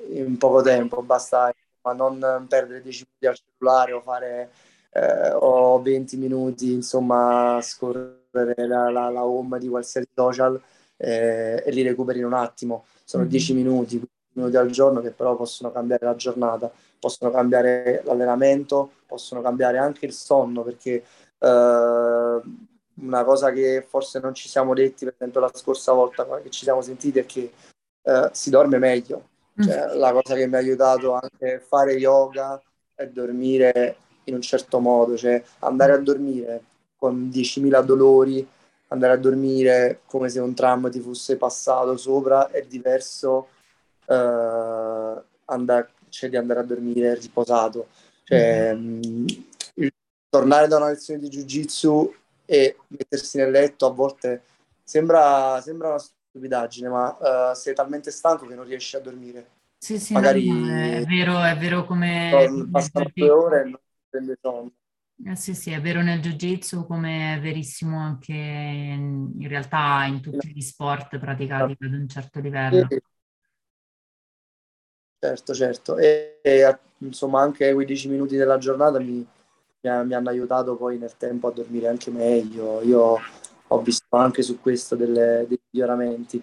[0.09, 4.49] in, poco tempo, basta ma non perdere 10 minuti al cellulare o fare
[4.93, 10.59] eh, o 20 minuti insomma scorrere la, la, la home di qualsiasi social
[11.01, 13.63] eh, e li recuperi in un attimo sono 10 mm-hmm.
[13.63, 19.41] minuti, 15 minuti al giorno che però possono cambiare la giornata possono cambiare l'allenamento possono
[19.41, 21.03] cambiare anche il sonno perché
[21.39, 22.41] eh,
[22.93, 26.63] una cosa che forse non ci siamo detti per esempio la scorsa volta che ci
[26.63, 27.51] siamo sentiti è che
[28.03, 29.29] eh, si dorme meglio.
[29.59, 29.99] Cioè, mm.
[29.99, 32.61] La cosa che mi ha aiutato anche a fare yoga
[32.95, 36.63] è dormire in un certo modo, cioè andare a dormire
[36.95, 38.47] con 10.000 dolori,
[38.91, 43.47] andare a dormire come se un tram ti fosse passato sopra è diverso
[44.05, 47.87] eh, andare, cioè, di andare a dormire riposato.
[48.23, 49.01] Cioè, mm.
[49.01, 49.91] mh, il,
[50.29, 52.13] tornare da una lezione di jiu-jitsu
[52.45, 54.43] e mettersi nel letto a volte
[54.83, 57.17] sembra, sembra una stupidaggine, ma
[57.51, 59.59] uh, sei talmente stanco che non riesci a dormire.
[59.77, 62.67] Sì, sì, Magari no, è vero, è vero come...
[62.69, 64.71] Passano due ore e non prende sonno.
[65.23, 70.19] Eh, sì, sì, è vero nel jiu-jitsu come è verissimo anche in, in realtà in
[70.19, 72.87] tutti gli sport praticati ad un certo livello.
[75.19, 75.97] Certo, certo.
[75.97, 79.17] E, e, insomma anche quei dieci minuti della giornata mi,
[79.81, 82.81] mi, mi, hanno aiutato poi nel tempo a dormire anche meglio.
[82.81, 83.19] Io
[83.67, 86.41] ho visto anche su questo delle, dei miglioramenti.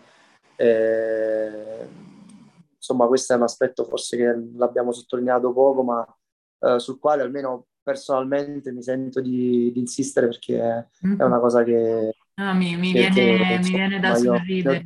[0.55, 1.89] Eh,
[2.77, 6.19] insomma, questo è un aspetto forse che l'abbiamo sottolineato poco, ma
[6.61, 11.21] eh, sul quale almeno personalmente mi sento di, di insistere perché è, mm-hmm.
[11.21, 12.15] è, una cosa che...
[12.35, 14.83] No, mi, mi, che, viene, che, mi viene, da sorridere.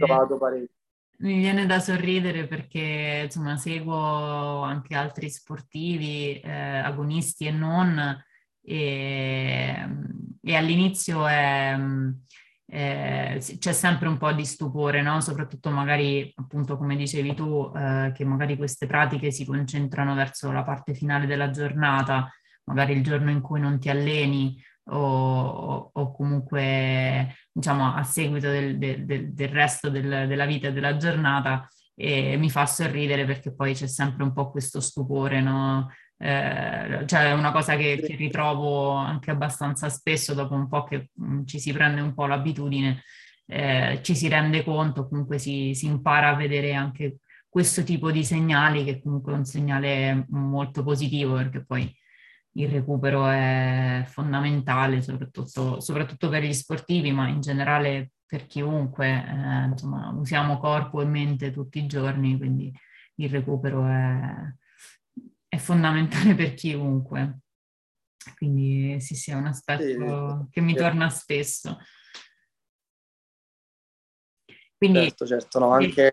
[1.18, 8.24] Mi viene da sorridere perché insomma seguo anche altri sportivi, eh, agonisti e non,
[8.62, 9.88] e,
[10.40, 11.76] e all'inizio è,
[12.66, 15.20] eh, c'è sempre un po' di stupore, no?
[15.20, 20.62] soprattutto magari appunto come dicevi tu, eh, che magari queste pratiche si concentrano verso la
[20.62, 22.30] parte finale della giornata,
[22.72, 28.78] magari il giorno in cui non ti alleni o, o comunque diciamo a seguito del,
[28.78, 33.74] del, del resto del, della vita e della giornata e mi fa sorridere perché poi
[33.74, 35.88] c'è sempre un po' questo stupore, no?
[36.22, 41.10] eh, cioè è una cosa che, che, ritrovo anche abbastanza spesso dopo un po' che
[41.20, 43.02] mm, ci si prende un po' l'abitudine,
[43.46, 48.24] eh, ci si rende conto, comunque si, si, impara a vedere anche questo tipo di
[48.24, 51.92] segnali che comunque è un segnale molto positivo perché poi
[52.54, 59.64] il recupero è fondamentale soprattutto, soprattutto per gli sportivi ma in generale per chiunque, eh,
[59.64, 62.72] insomma usiamo corpo e mente tutti i giorni quindi
[63.16, 64.54] il recupero è,
[65.48, 67.40] è fondamentale per chiunque.
[68.36, 71.78] Quindi sì, sì, è un aspetto sì, che mi torna spesso.
[74.76, 76.12] Quindi, certo, certo, no, anche...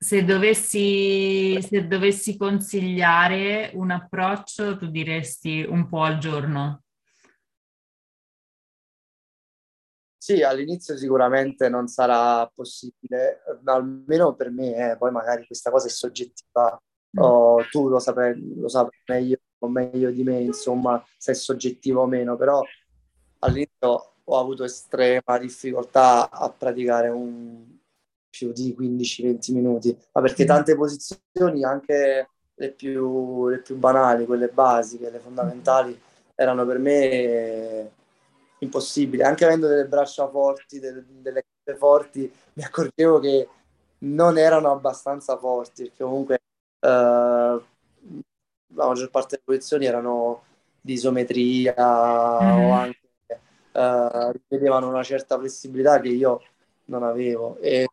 [0.00, 6.84] Se dovessi, se dovessi consigliare un approccio, tu diresti un po' al giorno.
[10.16, 15.90] Sì, all'inizio sicuramente non sarà possibile, almeno per me, eh, poi magari questa cosa è
[15.90, 16.80] soggettiva
[17.16, 22.06] oh, tu lo saprai, lo saprai meglio, meglio di me, insomma, se è soggettivo o
[22.06, 22.62] meno, però
[23.40, 27.77] all'inizio ho avuto estrema difficoltà a praticare un
[28.38, 30.46] più di 15-20 minuti, ma perché mm.
[30.46, 35.98] tante posizioni, anche le più, le più banali, quelle basiche, le fondamentali,
[36.34, 37.90] erano per me
[38.58, 39.22] impossibili.
[39.22, 43.48] Anche avendo delle braccia forti, delle, delle gambe forti, mi accorgevo che
[44.00, 46.40] non erano abbastanza forti, perché comunque
[46.80, 47.60] Uh,
[48.74, 50.42] la maggior parte delle posizioni erano
[50.80, 52.60] di isometria mm.
[52.60, 53.00] o anche
[53.72, 56.40] uh, richiedevano una certa flessibilità che io
[56.84, 57.88] non avevo e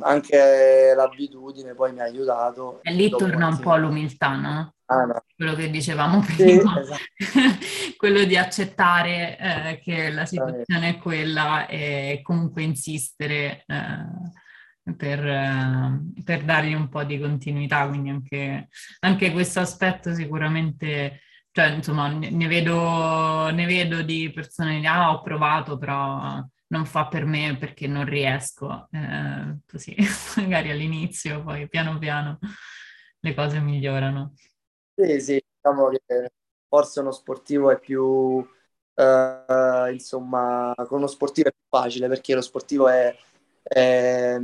[0.00, 2.80] anche l'abitudine poi mi ha aiutato.
[2.82, 4.74] E lì torna un po' l'umiltà, no?
[4.86, 5.24] Ah, no.
[5.34, 7.56] Quello che dicevamo prima, sì, esatto.
[7.96, 16.00] quello di accettare eh, che la situazione è quella e comunque insistere eh, per, eh,
[16.22, 18.68] per, dargli un po' di continuità, quindi anche,
[19.00, 21.20] anche questo aspetto sicuramente
[21.56, 27.24] cioè insomma ne vedo, ne vedo di persone ah, ho provato però non fa per
[27.24, 29.94] me perché non riesco, eh, così
[30.36, 32.38] magari all'inizio, poi piano piano
[33.20, 34.34] le cose migliorano.
[34.94, 36.32] Sì, sì, diciamo che
[36.68, 38.46] forse uno sportivo è più,
[38.94, 43.14] eh, insomma, con uno sportivo è più facile perché lo sportivo è,
[43.62, 44.36] è,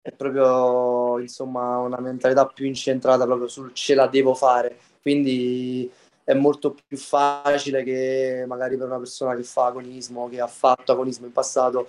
[0.00, 5.90] è proprio, insomma, una mentalità più incentrata proprio sul ce la devo fare, quindi
[6.26, 10.90] è molto più facile che magari per una persona che fa agonismo, che ha fatto
[10.90, 11.86] agonismo in passato,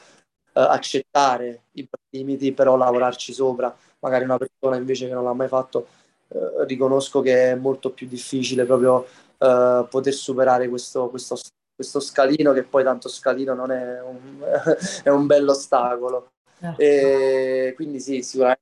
[0.54, 3.76] eh, accettare i limiti, però lavorarci sopra.
[4.00, 5.88] Magari una persona invece che non l'ha mai fatto,
[6.28, 9.08] eh, riconosco che è molto più difficile proprio
[9.40, 11.36] eh, poter superare questo, questo,
[11.74, 14.46] questo, scalino, che poi tanto scalino non è un,
[15.04, 16.34] è un bello ostacolo.
[16.60, 16.80] Certo.
[16.80, 18.62] E quindi sì, sicuramente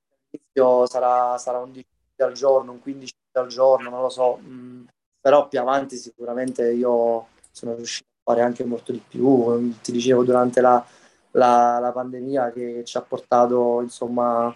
[0.85, 1.87] sarà, sarà un 10
[2.19, 4.37] al giorno, un 15 al giorno, non lo so.
[4.37, 4.85] Mh, mm,
[5.25, 9.73] però più avanti sicuramente io sono riuscito a fare anche molto di più.
[9.81, 10.85] Ti dicevo durante la,
[11.31, 14.55] la, la pandemia che ci ha portato, insomma,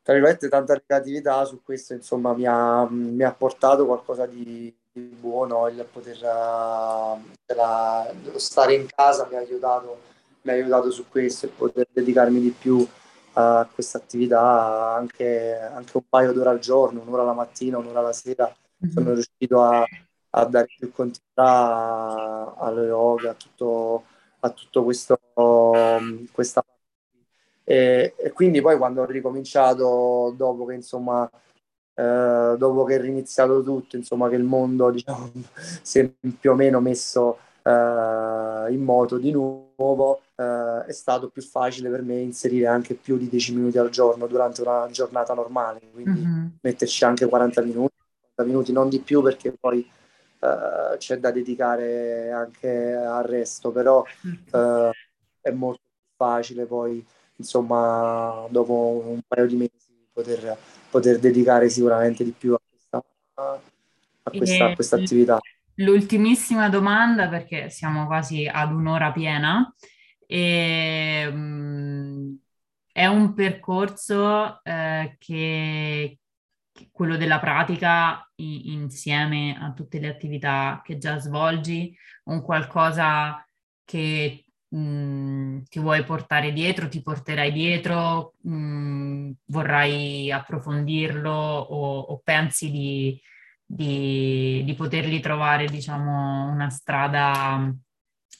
[0.00, 5.00] tra virgolette, tanta negatività su questo, insomma, mi ha, mi ha portato qualcosa di, di,
[5.00, 9.98] buono, il poter uh, la, stare in casa mi ha aiutato,
[10.42, 12.86] mi ha aiutato su questo e poter dedicarmi di più
[13.32, 18.12] a questa attività anche, anche un paio d'ore al giorno, un'ora la mattina, un'ora la
[18.12, 18.54] sera
[18.90, 19.14] sono mhm.
[19.14, 19.86] riuscito a,
[20.30, 24.04] a dare più continuità allo yoga, a tutto,
[24.40, 25.18] a tutto questo,
[26.32, 26.72] questa parte.
[27.64, 31.28] E, e, quindi poi quando ho ricominciato, dopo che insomma,
[31.94, 35.30] eh, dopo che è riniziato tutto, insomma, che il mondo diciamo,
[35.82, 41.42] si è più o meno messo eh, in moto di nuovo, eh, è stato più
[41.42, 45.80] facile per me inserire anche più di 10 minuti al giorno durante una giornata normale,
[45.92, 46.46] quindi mm-hmm.
[46.60, 47.93] metterci anche 40 minuti
[48.42, 49.88] minuti, non di più perché poi
[50.40, 54.90] uh, c'è da dedicare anche al resto, però uh,
[55.40, 55.82] è molto
[56.16, 57.04] facile poi,
[57.36, 60.56] insomma, dopo un paio di mesi poter,
[60.90, 63.04] poter dedicare sicuramente di più a questa,
[63.34, 65.38] a questa, a questa attività.
[65.74, 69.74] L'ultimissima domanda, perché siamo quasi ad un'ora piena,
[70.26, 72.38] e, um,
[72.92, 76.18] è un percorso eh, che,
[76.92, 83.44] quello della pratica i- insieme a tutte le attività che già svolgi, un qualcosa
[83.84, 92.70] che mh, ti vuoi portare dietro, ti porterai dietro, mh, vorrai approfondirlo o, o pensi
[92.70, 93.20] di,
[93.64, 97.72] di, di, poterli trovare, diciamo, una strada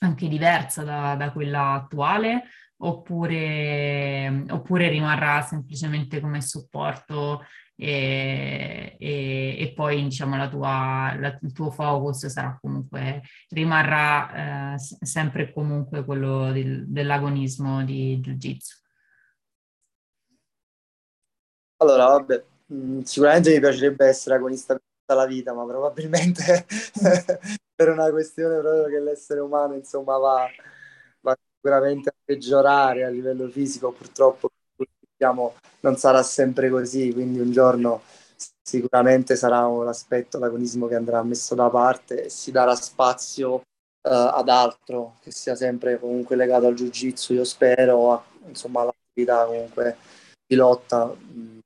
[0.01, 2.45] anche diversa da, da quella attuale?
[2.79, 7.45] Oppure, oppure rimarrà semplicemente come supporto
[7.77, 14.79] e, e, e poi diciamo la tua, la, il tuo focus sarà comunque, rimarrà eh,
[14.79, 18.83] sempre comunque quello del, dell'agonismo di Jiu-Jitsu.
[21.79, 26.67] Allora, vabbè, mm, sicuramente mi piacerebbe essere agonista per tutta la vita, ma probabilmente
[27.75, 30.47] per una questione proprio che l'essere umano, insomma, va,
[31.21, 34.51] va sicuramente a peggiorare a livello fisico, purtroppo
[35.17, 38.03] diciamo, non sarà sempre così, quindi un giorno
[38.63, 43.63] sicuramente sarà un aspetto, l'agonismo che andrà messo da parte e si darà spazio uh,
[44.03, 49.97] ad altro, che sia sempre comunque legato al jiu-jitsu, io spero, a, insomma, all'attività comunque
[50.47, 51.59] di lotta, mm,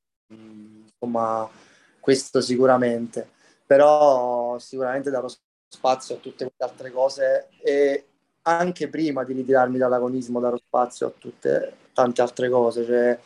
[0.84, 1.49] insomma,
[2.01, 3.28] questo sicuramente,
[3.66, 5.28] però sicuramente darò
[5.68, 8.07] spazio a tutte queste altre cose e
[8.42, 13.18] anche prima di ritirarmi dall'agonismo darò spazio a tutte tante altre cose, cioè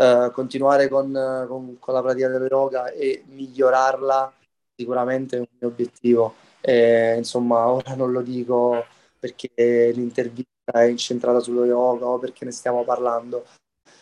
[0.00, 1.10] eh, continuare con,
[1.48, 4.32] con, con, la pratica dello yoga e migliorarla
[4.76, 6.34] sicuramente è un mio obiettivo.
[6.60, 8.84] E, insomma, ora non lo dico
[9.18, 13.44] perché l'intervista è incentrata sullo yoga o perché ne stiamo parlando,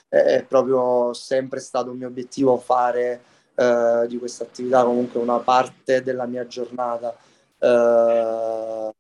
[0.08, 3.22] è proprio sempre stato un mio obiettivo fare
[3.54, 7.16] eh, di questa attività comunque una parte della mia giornata.
[7.58, 8.94] Eh,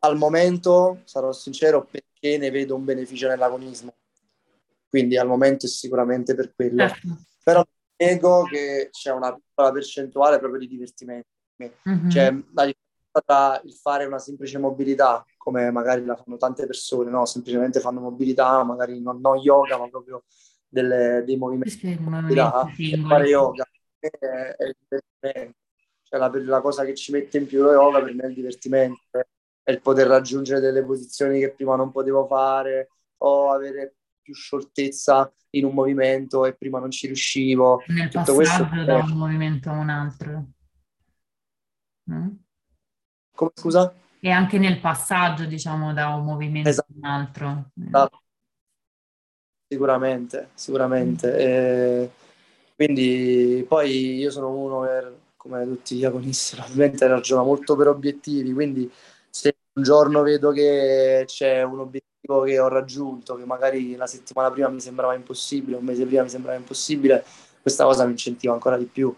[0.00, 3.94] al momento, sarò sincero, perché ne vedo un beneficio nell'agonismo
[4.94, 6.86] quindi al momento è sicuramente per quello.
[6.86, 7.08] Certo.
[7.42, 7.64] Però
[7.96, 11.26] nego che c'è una piccola percentuale proprio di divertimento.
[11.60, 12.08] Mm-hmm.
[12.08, 12.72] Cioè, la
[13.24, 17.26] tra il fare una semplice mobilità, come magari la fanno tante persone, no?
[17.26, 20.22] Semplicemente fanno mobilità, magari non, non yoga, ma proprio
[20.68, 22.64] delle, dei movimenti di mobilità,
[23.08, 23.68] fare yoga
[23.98, 25.58] è, è il divertimento.
[26.02, 28.34] Cioè la, la, cosa che ci mette in più lo yoga per me è il
[28.34, 29.00] divertimento,
[29.60, 35.30] è il poter raggiungere delle posizioni che prima non potevo fare o avere più scioltezza
[35.50, 37.82] in un movimento e prima non ci riuscivo.
[37.88, 40.46] Nel Tutto passaggio questo da un movimento a un altro.
[42.10, 42.28] Mm?
[43.36, 43.94] Come scusa?
[44.18, 46.92] E anche nel passaggio, diciamo, da un movimento esatto.
[46.92, 47.70] a un altro.
[47.86, 48.22] Esatto.
[49.68, 51.28] Sicuramente, sicuramente.
[51.28, 51.38] Mm.
[51.38, 52.10] E
[52.74, 58.52] quindi poi io sono uno che, come tutti gli agonisti, ovviamente ragiona molto per obiettivi,
[58.54, 58.90] quindi
[59.28, 64.50] se un giorno vedo che c'è un obiettivo che ho raggiunto, che magari la settimana
[64.50, 67.24] prima mi sembrava impossibile, un mese prima mi sembrava impossibile,
[67.60, 69.14] questa cosa mi incentiva ancora di più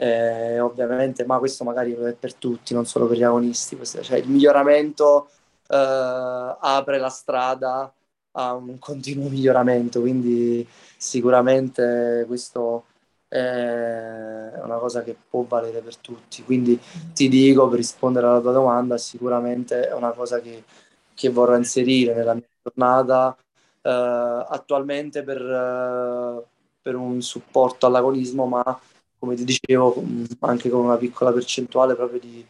[0.00, 3.76] eh, ovviamente, ma questo magari è per tutti, non solo per gli agonisti.
[3.76, 5.28] Questo, cioè, il miglioramento
[5.68, 5.76] eh,
[6.60, 7.92] apre la strada
[8.32, 12.86] a un continuo miglioramento, quindi sicuramente questo
[13.28, 13.36] è
[14.62, 16.42] una cosa che può valere per tutti.
[16.44, 16.78] Quindi
[17.12, 20.64] ti dico, per rispondere alla tua domanda, sicuramente è una cosa che,
[21.14, 23.36] che vorrò inserire nella mia giornata.
[23.82, 26.44] Uh, attualmente per, uh,
[26.82, 28.80] per un supporto all'agonismo, ma
[29.18, 30.02] come ti dicevo,
[30.40, 32.44] anche con una piccola percentuale proprio di,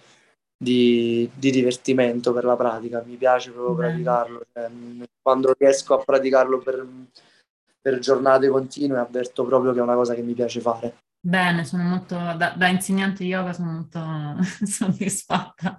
[0.56, 3.02] di, di divertimento per la pratica.
[3.04, 4.42] Mi piace proprio praticarlo.
[4.52, 4.70] Cioè,
[5.20, 6.86] quando riesco a praticarlo per,
[7.80, 10.94] per giornate continue, avverto proprio che è una cosa che mi piace fare.
[11.22, 14.00] Bene, sono molto, da, da insegnante yoga sono molto
[14.64, 15.78] soddisfatta,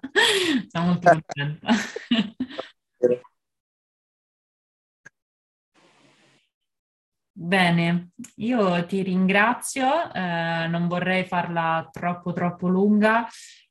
[0.68, 1.74] sono molto contenta.
[7.44, 13.28] Bene, io ti ringrazio, eh, non vorrei farla troppo troppo lunga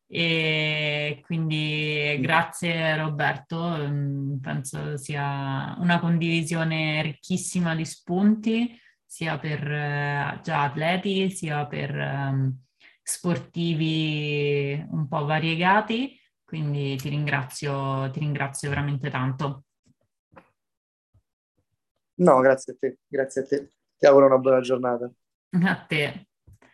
[0.08, 10.40] e quindi grazie Roberto, mm, penso sia una condivisione ricchissima di spunti sia per eh,
[10.42, 12.52] già atleti sia per um,
[13.02, 19.66] sportivi un po' variegati, quindi ti ringrazio, ti ringrazio veramente tanto.
[22.20, 23.72] No, grazie a te, grazie a te.
[23.98, 25.10] Ti auguro una buona giornata.
[25.70, 26.26] A te.